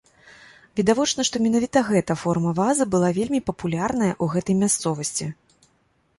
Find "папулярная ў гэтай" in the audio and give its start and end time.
3.51-4.61